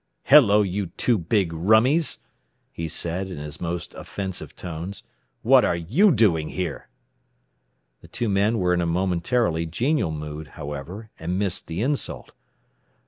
[0.23, 2.21] "Hello, you two big rummies,"
[2.71, 5.03] he said in his most offensive tones.
[5.43, 6.89] "What are you doing here?"
[7.99, 12.31] The two men were in a momentarily genial mood, however, and missed the insult.